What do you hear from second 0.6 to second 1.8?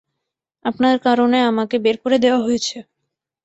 আপনার কারণে আমাকে